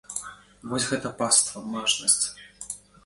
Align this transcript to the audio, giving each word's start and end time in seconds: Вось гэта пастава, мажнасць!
Вось 0.71 0.87
гэта 0.93 1.11
пастава, 1.19 1.63
мажнасць! 1.75 2.25